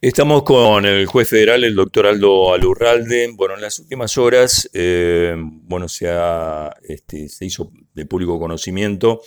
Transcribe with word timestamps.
Estamos 0.00 0.44
con 0.44 0.86
el 0.86 1.06
juez 1.06 1.28
federal, 1.28 1.64
el 1.64 1.74
doctor 1.74 2.06
Aldo 2.06 2.54
Alurralde. 2.54 3.32
Bueno, 3.34 3.56
en 3.56 3.62
las 3.62 3.80
últimas 3.80 4.16
horas, 4.16 4.70
eh, 4.72 5.34
bueno, 5.36 5.88
se, 5.88 6.08
ha, 6.08 6.72
este, 6.84 7.28
se 7.28 7.46
hizo 7.46 7.72
de 7.94 8.06
público 8.06 8.38
conocimiento 8.38 9.22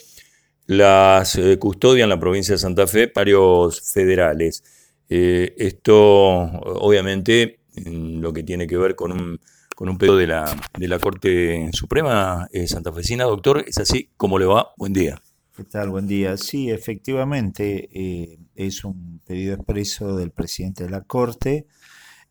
las 0.64 1.36
eh, 1.36 1.58
custodian 1.58 2.08
la 2.08 2.18
provincia 2.18 2.54
de 2.54 2.58
Santa 2.58 2.86
Fe 2.86 3.12
varios 3.14 3.92
federales. 3.92 4.64
Eh, 5.10 5.54
esto, 5.58 5.98
obviamente, 5.98 7.60
lo 7.84 8.32
que 8.32 8.42
tiene 8.42 8.66
que 8.66 8.78
ver 8.78 8.94
con 8.94 9.12
un, 9.12 9.40
con 9.76 9.90
un 9.90 9.98
pedido 9.98 10.16
de 10.16 10.28
la, 10.28 10.56
de 10.78 10.88
la 10.88 10.98
Corte 10.98 11.68
Suprema 11.74 12.48
Santafesina. 12.66 13.24
Doctor, 13.24 13.62
¿es 13.66 13.76
así? 13.76 14.08
¿Cómo 14.16 14.38
le 14.38 14.46
va? 14.46 14.72
Buen 14.78 14.94
día. 14.94 15.20
¿Qué 15.54 15.64
tal? 15.64 15.90
Buen 15.90 16.06
día. 16.06 16.38
Sí, 16.38 16.70
efectivamente, 16.70 17.88
eh, 17.92 18.38
es 18.54 18.84
un 18.84 19.20
pedido 19.26 19.54
expreso 19.54 20.16
del 20.16 20.30
presidente 20.30 20.84
de 20.84 20.90
la 20.90 21.02
Corte 21.02 21.66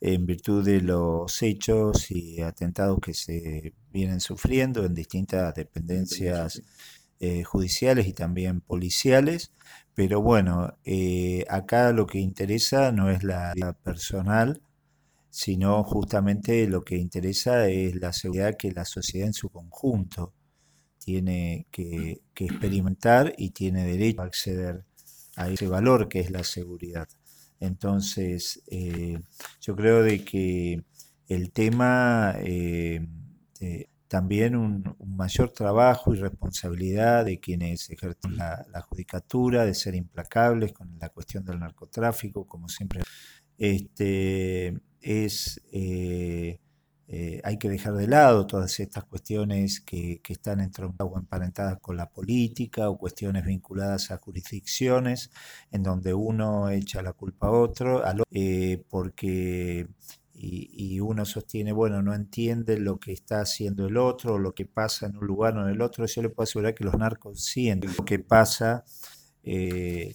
en 0.01 0.25
virtud 0.25 0.65
de 0.65 0.81
los 0.81 1.41
hechos 1.43 2.09
y 2.09 2.41
atentados 2.41 2.99
que 2.99 3.13
se 3.13 3.75
vienen 3.91 4.21
sufriendo 4.21 4.85
en 4.85 4.95
distintas 4.95 5.53
dependencias 5.53 6.63
eh, 7.19 7.43
judiciales 7.43 8.07
y 8.07 8.13
también 8.13 8.61
policiales. 8.61 9.53
Pero 9.93 10.21
bueno, 10.21 10.77
eh, 10.83 11.45
acá 11.49 11.91
lo 11.93 12.07
que 12.07 12.19
interesa 12.19 12.91
no 12.91 13.11
es 13.11 13.23
la 13.23 13.53
vida 13.53 13.73
personal, 13.73 14.63
sino 15.29 15.83
justamente 15.83 16.67
lo 16.67 16.83
que 16.83 16.97
interesa 16.97 17.69
es 17.69 17.95
la 17.97 18.13
seguridad 18.13 18.55
que 18.57 18.71
la 18.71 18.85
sociedad 18.85 19.27
en 19.27 19.33
su 19.33 19.49
conjunto 19.49 20.33
tiene 21.03 21.67
que, 21.71 22.21
experimentar 22.35 23.35
y 23.37 23.51
tiene 23.51 23.85
derecho 23.85 24.21
a 24.21 24.25
acceder 24.25 24.83
a 25.35 25.47
ese 25.49 25.67
valor 25.67 26.07
que 26.07 26.19
es 26.19 26.31
la 26.31 26.43
seguridad. 26.43 27.07
Entonces, 27.59 28.63
eh, 28.67 29.19
yo 29.59 29.75
creo 29.75 30.01
de 30.01 30.23
que 30.23 30.83
el 31.27 31.51
tema, 31.51 32.33
eh, 32.39 33.07
también 34.07 34.55
un, 34.55 34.95
mayor 35.05 35.51
trabajo 35.51 36.13
y 36.13 36.17
responsabilidad 36.17 37.25
de 37.25 37.39
quienes 37.39 37.89
ejercen 37.91 38.37
la, 38.37 38.81
judicatura, 38.89 39.65
de 39.65 39.75
ser 39.75 39.93
implacables 39.93 40.73
con 40.73 40.97
la 40.99 41.09
cuestión 41.09 41.45
del 41.45 41.59
narcotráfico, 41.59 42.47
como 42.47 42.69
siempre, 42.69 43.03
este, 43.57 44.79
es... 44.99 45.61
Eh, 45.71 46.59
eh, 47.13 47.41
hay 47.43 47.57
que 47.57 47.67
dejar 47.67 47.95
de 47.95 48.07
lado 48.07 48.47
todas 48.47 48.79
estas 48.79 49.03
cuestiones 49.03 49.81
que, 49.81 50.21
están 50.29 50.61
entroncadas 50.61 51.11
o 51.13 51.19
emparentadas 51.19 51.77
con 51.81 51.97
la 51.97 52.09
política 52.09 52.89
o 52.89 52.97
cuestiones 52.97 53.45
vinculadas 53.45 54.11
a 54.11 54.17
jurisdicciones 54.17 55.29
en 55.71 55.83
donde 55.83 56.13
uno 56.13 56.69
echa 56.69 57.01
la 57.01 57.11
culpa 57.11 57.47
a 57.47 57.51
otro, 57.51 58.01
eh, 58.31 58.81
porque 58.89 59.89
y, 60.33 61.01
uno 61.01 61.25
sostiene, 61.25 61.73
bueno, 61.73 62.01
no 62.01 62.15
entiende 62.15 62.79
lo 62.79 62.97
que 62.97 63.11
está 63.11 63.41
haciendo 63.41 63.87
el 63.87 63.97
otro, 63.97 64.35
o 64.35 64.39
lo 64.39 64.55
que 64.55 64.65
pasa 64.65 65.07
en 65.07 65.17
un 65.17 65.27
lugar 65.27 65.57
o 65.57 65.67
en 65.67 65.73
el 65.73 65.81
otro. 65.81 66.05
Yo 66.05 66.21
le 66.21 66.29
puedo 66.29 66.45
asegurar 66.45 66.73
que 66.73 66.85
los 66.85 66.97
narcos 66.97 67.43
sienten 67.43 67.93
lo 67.97 68.05
que 68.05 68.19
pasa 68.19 68.85
eh, 69.43 70.13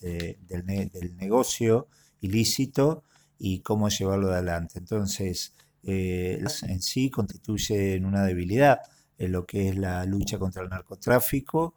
del, 0.00 0.64
del 0.90 1.16
negocio 1.18 1.88
ilícito 2.22 3.04
y 3.38 3.60
cómo 3.60 3.90
llevarlo 3.90 4.32
adelante. 4.32 4.78
Entonces, 4.78 5.52
eh, 5.86 6.42
en 6.62 6.82
sí 6.82 7.10
constituyen 7.10 8.04
una 8.06 8.24
debilidad 8.24 8.80
en 9.18 9.32
lo 9.32 9.44
que 9.46 9.68
es 9.68 9.76
la 9.76 10.04
lucha 10.06 10.38
contra 10.38 10.62
el 10.62 10.70
narcotráfico 10.70 11.74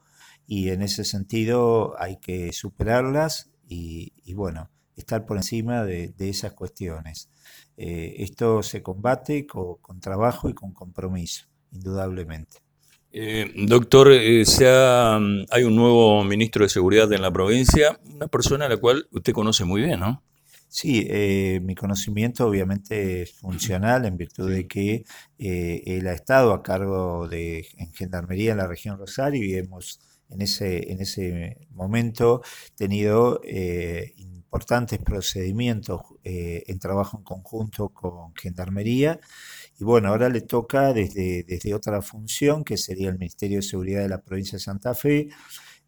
y 0.48 0.70
en 0.70 0.82
ese 0.82 1.04
sentido 1.04 1.96
hay 2.00 2.18
que 2.18 2.54
superarlas 2.54 3.50
y, 3.70 4.14
bueno, 4.34 4.70
estar 4.96 5.26
por 5.26 5.36
encima 5.36 5.84
de, 5.84 6.14
esas 6.20 6.54
cuestiones. 6.54 7.30
Eh, 7.76 8.16
esto 8.20 8.64
se 8.64 8.82
combate 8.82 9.46
con, 9.46 10.00
trabajo 10.00 10.50
y 10.50 10.54
con 10.54 10.72
compromiso, 10.72 11.48
indudablemente. 11.72 12.60
Eh, 13.12 13.52
doctor, 13.68 14.10
hay 14.10 15.64
un 15.64 15.76
nuevo 15.76 16.24
ministro 16.24 16.64
de 16.64 16.70
Seguridad 16.70 17.12
en 17.12 17.22
la 17.22 17.32
provincia, 17.32 18.00
una 18.06 18.28
persona 18.28 18.68
a 18.68 18.70
la 18.70 18.78
cual 18.78 19.08
usted 19.12 19.34
conoce 19.34 19.66
muy 19.66 19.82
bien, 19.82 20.00
¿no? 20.00 20.24
Sí, 20.70 21.08
eh, 21.10 21.62
mi 21.64 21.76
conocimiento 21.76 22.46
obviamente 22.46 23.22
es 23.22 23.34
funcional 23.34 24.06
en 24.06 24.18
virtud 24.18 24.52
de 24.52 24.68
que 24.68 25.06
eh, 25.40 25.82
él 25.86 26.08
ha 26.08 26.12
estado 26.12 26.54
a 26.54 26.62
cargo 26.62 27.28
de 27.28 27.66
en 27.78 27.94
Gendarmería 27.94 28.52
en 28.52 28.58
la 28.58 28.68
región 28.68 28.98
Rosario 28.98 29.46
y 29.46 29.56
hemos 29.56 30.02
en 30.30 30.42
ese, 30.42 30.92
en 30.92 31.00
ese 31.00 31.68
momento 31.72 32.42
tenido 32.76 33.40
eh, 33.46 34.14
importantes 34.18 35.00
procedimientos 35.00 36.02
en 36.24 36.80
trabajo 36.80 37.18
en 37.18 37.24
conjunto 37.24 37.90
con 37.90 38.36
Gendarmería. 38.36 39.20
Y 39.80 39.86
bueno, 39.86 40.10
ahora 40.10 40.28
le 40.28 40.42
toca 40.42 40.92
desde, 40.92 41.44
desde 41.44 41.74
otra 41.74 42.02
función, 42.02 42.64
que 42.66 42.76
sería 42.76 43.10
el 43.10 43.18
Ministerio 43.18 43.60
de 43.60 43.62
Seguridad 43.62 44.02
de 44.02 44.10
la 44.10 44.22
provincia 44.22 44.58
de 44.58 44.64
Santa 44.64 44.94
Fe. 44.94 45.30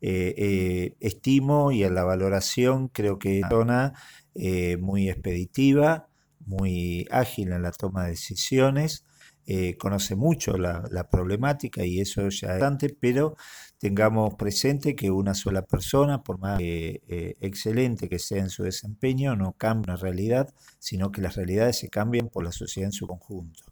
estimo 0.01 1.71
y 1.71 1.83
en 1.83 1.95
la 1.95 2.03
valoración 2.03 2.87
creo 2.87 3.19
que 3.19 3.41
zona 3.49 3.93
eh, 4.41 4.77
muy 4.77 5.09
expeditiva, 5.09 6.07
muy 6.45 7.05
ágil 7.11 7.51
en 7.51 7.61
la 7.61 7.71
toma 7.71 8.05
de 8.05 8.11
decisiones, 8.11 9.05
eh, 9.45 9.75
conoce 9.77 10.15
mucho 10.15 10.57
la, 10.57 11.09
problemática 11.11 11.83
y 11.83 11.99
eso 11.99 12.21
ya 12.29 12.47
es 12.53 12.53
bastante, 12.53 12.95
pero 12.97 13.35
tengamos 13.79 14.35
presente 14.35 14.95
que 14.95 15.11
una 15.11 15.33
sola 15.33 15.63
persona, 15.65 16.23
por 16.23 16.39
más 16.39 16.57
eh, 16.61 17.35
excelente 17.41 18.07
que 18.07 18.17
sea 18.17 18.39
en 18.39 18.49
su 18.49 18.63
desempeño, 18.63 19.35
no 19.35 19.57
cambia 19.57 19.93
una 19.93 20.01
realidad, 20.01 20.53
sino 20.77 21.11
que 21.11 21.21
las 21.21 21.35
realidades 21.35 21.77
se 21.79 21.89
cambian 21.89 22.29
por 22.29 22.45
la 22.45 22.53
sociedad 22.53 22.87
en 22.87 22.93
su 22.93 23.07
conjunto. 23.07 23.63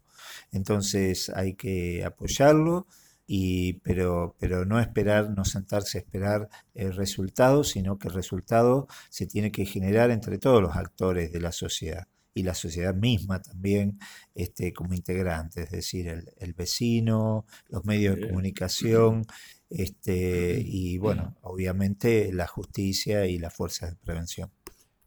Entonces 0.52 1.30
hay 1.30 1.54
que 1.54 2.04
apoyarlo 2.04 2.86
y, 3.30 3.74
pero, 3.74 4.34
pero 4.40 4.64
no 4.64 4.80
esperar, 4.80 5.30
no 5.30 5.44
sentarse 5.44 5.98
a 5.98 6.00
esperar 6.00 6.48
el 6.74 6.96
resultado, 6.96 7.62
sino 7.62 7.98
que 7.98 8.08
el 8.08 8.14
resultado 8.14 8.88
se 9.10 9.26
tiene 9.26 9.52
que 9.52 9.66
generar 9.66 10.10
entre 10.10 10.38
todos 10.38 10.62
los 10.62 10.74
actores 10.74 11.30
de 11.30 11.40
la 11.40 11.52
sociedad 11.52 12.08
y 12.32 12.42
la 12.42 12.54
sociedad 12.54 12.94
misma 12.94 13.42
también 13.42 13.98
este, 14.34 14.72
como 14.72 14.94
integrante, 14.94 15.64
es 15.64 15.70
decir, 15.70 16.08
el, 16.08 16.54
vecino, 16.54 17.44
los 17.68 17.84
medios 17.84 18.16
de 18.16 18.28
comunicación, 18.28 19.26
este, 19.68 20.62
y 20.64 20.96
bueno, 20.96 21.36
obviamente 21.42 22.32
la 22.32 22.46
justicia 22.46 23.26
y 23.26 23.38
las 23.38 23.52
fuerzas 23.52 23.90
de 23.90 23.96
prevención. 23.96 24.50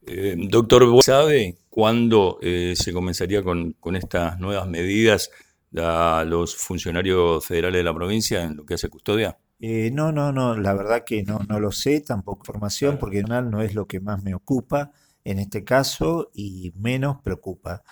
Eh, 0.06 0.36
doctor, 0.38 0.84
¿sabe 1.04 1.58
cuándo 1.70 2.38
eh, 2.42 2.74
se 2.76 2.94
comenzaría 2.94 3.42
con, 3.42 3.74
con 3.74 3.96
estas 3.96 4.40
nuevas 4.40 4.68
medidas? 4.68 5.31
A 5.78 6.24
los 6.28 6.56
funcionarios 6.56 7.46
federales 7.46 7.80
de 7.80 7.84
la 7.84 7.94
provincia 7.94 8.44
en 8.44 8.58
lo 8.58 8.66
que 8.66 8.74
hace 8.76 8.90
custodia? 8.90 9.38
Eh, 9.59 9.92
no, 9.94 10.12
no, 10.12 10.32
no, 10.32 10.58
la 10.58 10.74
verdad 10.74 11.04
que 11.06 11.24
no, 11.24 11.40
no 11.48 11.59
lo 11.59 11.72
sé, 11.72 12.02
tampoco 12.02 12.46
formación, 12.46 12.98
porque 12.98 13.22
no 13.24 13.62
es 13.62 13.76
lo 13.76 13.86
que 13.86 14.00
más 14.00 14.24
me 14.24 14.34
ocupa 14.34 14.92
en 15.24 15.40
este 15.40 15.64
caso 15.64 16.31
y 16.34 16.74
menos 16.76 17.22
preocupa. 17.22 17.84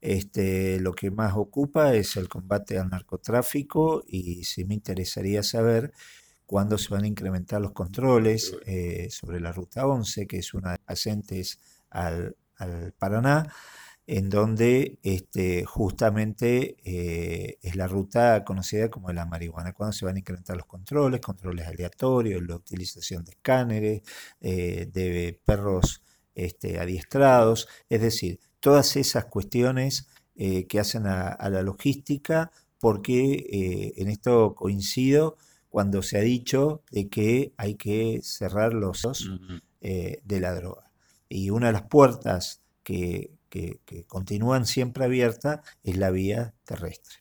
Este, 0.00 0.80
lo 0.80 0.94
que 0.94 1.10
más 1.10 1.34
ocupa 1.36 1.94
es 1.94 2.16
el 2.16 2.28
combate 2.28 2.78
al 2.78 2.88
narcotráfico 2.88 4.04
y 4.06 4.44
sí 4.44 4.64
me 4.64 4.74
interesaría 4.74 5.42
saber 5.42 5.92
cuándo 6.46 6.78
se 6.78 6.94
van 6.94 7.04
a 7.04 7.08
incrementar 7.08 7.60
los 7.60 7.72
controles 7.72 8.56
eh, 8.64 9.08
sobre 9.10 9.40
la 9.40 9.52
Ruta 9.52 9.86
11, 9.86 10.26
que 10.26 10.38
es 10.38 10.54
una 10.54 10.72
de 10.72 10.78
las 10.78 10.98
ascentes 10.98 11.60
al, 11.90 12.36
al 12.56 12.92
Paraná 12.92 13.52
en 14.08 14.30
donde 14.30 14.98
este, 15.02 15.66
justamente 15.66 16.76
eh, 16.82 17.58
es 17.60 17.76
la 17.76 17.86
ruta 17.86 18.42
conocida 18.42 18.90
como 18.90 19.12
la 19.12 19.26
marihuana, 19.26 19.74
cuando 19.74 19.92
se 19.92 20.06
van 20.06 20.16
a 20.16 20.20
incrementar 20.20 20.56
los 20.56 20.64
controles, 20.64 21.20
controles 21.20 21.66
aleatorios, 21.66 22.42
la 22.42 22.56
utilización 22.56 23.22
de 23.26 23.32
escáneres, 23.32 24.02
eh, 24.40 24.88
de 24.90 25.38
perros 25.44 26.00
este, 26.34 26.80
adiestrados, 26.80 27.68
es 27.90 28.00
decir, 28.00 28.40
todas 28.60 28.96
esas 28.96 29.26
cuestiones 29.26 30.08
eh, 30.36 30.66
que 30.66 30.80
hacen 30.80 31.06
a, 31.06 31.36
la 31.50 31.62
logística, 31.62 32.50
porque 32.80 33.92
en 33.96 34.08
esto 34.08 34.54
coincido 34.54 35.36
cuando 35.68 36.00
se 36.02 36.16
ha 36.16 36.22
dicho 36.22 36.82
de 36.90 37.08
que 37.10 37.52
hay 37.58 37.74
que 37.74 38.20
cerrar 38.22 38.72
los 38.72 39.02
de 39.80 40.40
la 40.40 40.54
droga. 40.54 40.90
Y 41.28 41.50
una 41.50 41.66
de 41.66 41.72
las 41.74 41.82
puertas 41.82 42.62
que, 42.84 43.37
que, 43.48 43.80
continúan 44.06 44.66
siempre 44.66 45.04
abiertas 45.04 45.60
es 45.82 45.96
la 45.96 46.10
vía 46.10 46.54
terrestre. 46.64 47.16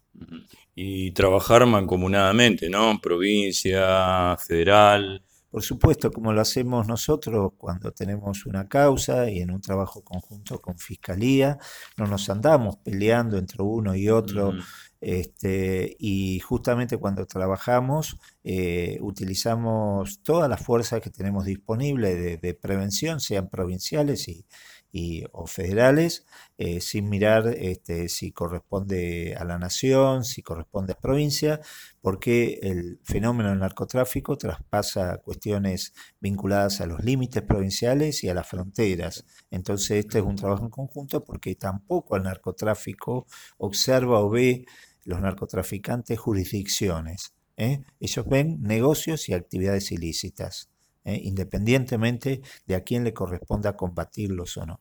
Y 0.75 1.11
trabajar 1.11 1.65
mancomunadamente, 1.65 2.69
¿no? 2.69 2.99
Provincia, 3.01 4.35
federal. 4.37 5.23
Por 5.49 5.63
supuesto, 5.63 6.11
como 6.11 6.33
lo 6.33 6.41
hacemos 6.41 6.87
nosotros 6.87 7.53
cuando 7.57 7.91
tenemos 7.91 8.45
una 8.45 8.67
causa 8.67 9.29
y 9.29 9.39
en 9.39 9.51
un 9.51 9.61
trabajo 9.61 10.03
conjunto 10.03 10.61
con 10.61 10.77
Fiscalía, 10.77 11.57
no 11.97 12.05
nos 12.05 12.29
andamos 12.29 12.77
peleando 12.77 13.37
entre 13.37 13.63
uno 13.63 13.95
y 13.95 14.09
otro. 14.09 14.53
Este, 14.99 15.95
y 15.99 16.39
justamente 16.39 16.97
cuando 16.97 17.27
trabajamos 17.27 18.17
eh, 18.43 18.97
utilizamos 19.01 20.23
todas 20.23 20.49
las 20.49 20.59
fuerzas 20.59 21.01
que 21.01 21.11
tenemos 21.11 21.45
disponibles 21.45 22.41
de, 22.41 22.53
prevención, 22.55 23.19
sean 23.19 23.47
provinciales 23.47 24.27
y, 24.27 24.45
y, 24.91 25.25
o 25.31 25.47
federales, 25.47 26.25
eh, 26.57 26.81
sin 26.81 27.09
mirar 27.09 27.47
este, 27.47 28.09
si 28.09 28.31
corresponde 28.31 29.35
a 29.37 29.43
la 29.43 29.57
nación, 29.57 30.23
si 30.23 30.41
corresponde 30.41 30.93
a 30.93 30.99
provincia, 30.99 31.59
porque 32.01 32.59
el 32.63 32.99
fenómeno 33.03 33.49
del 33.49 33.59
narcotráfico 33.59 34.37
traspasa 34.37 35.17
cuestiones 35.17 35.93
vinculadas 36.19 36.81
a 36.81 36.87
los 36.87 37.03
límites 37.03 37.43
provinciales 37.43 38.23
y 38.23 38.29
a 38.29 38.33
las 38.33 38.47
fronteras. 38.47 39.25
Entonces 39.51 40.05
este 40.05 40.19
es 40.19 40.23
un 40.23 40.35
trabajo 40.35 40.63
en 40.63 40.71
conjunto 40.71 41.23
porque 41.23 41.55
tampoco 41.55 42.15
el 42.15 42.23
narcotráfico 42.23 43.27
observa 43.57 44.19
o 44.21 44.29
ve 44.29 44.65
los 45.03 45.21
narcotraficantes 45.21 46.19
jurisdicciones. 46.19 47.33
¿eh? 47.55 47.83
Ellos 47.99 48.25
ven 48.27 48.61
negocios 48.61 49.29
y 49.29 49.33
actividades 49.33 49.91
ilícitas. 49.91 50.69
¿Eh? 51.07 51.19
independientemente 51.23 52.41
de 52.65 52.75
a 52.75 52.83
quién 52.83 53.03
le 53.03 53.13
corresponda 53.13 53.75
combatirlos 53.75 54.57
o 54.57 54.65
no. 54.65 54.79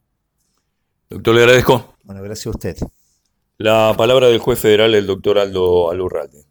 Doctor, 1.09 1.35
le 1.35 1.43
agradezco. 1.43 1.95
Bueno, 2.03 2.23
gracias 2.23 2.47
a 2.47 2.51
usted. 2.51 2.77
La 3.59 3.95
palabra 3.97 4.27
del 4.27 4.41
juez 4.41 4.59
federal, 4.59 4.95
el 4.95 5.07
doctor 5.07 5.39
Aldo 5.39 5.91
Alurralde. 5.91 6.45